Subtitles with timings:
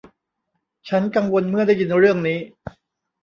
[0.89, 2.39] ฉันกังวลเมื่อได้ยินเรื่องนี้